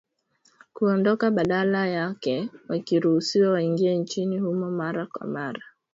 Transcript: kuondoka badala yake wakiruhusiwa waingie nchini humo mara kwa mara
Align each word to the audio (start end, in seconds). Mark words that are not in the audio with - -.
kuondoka 0.73 1.31
badala 1.31 1.87
yake 1.87 2.49
wakiruhusiwa 2.69 3.49
waingie 3.51 3.97
nchini 3.97 4.39
humo 4.39 4.71
mara 4.71 5.05
kwa 5.05 5.27
mara 5.27 5.61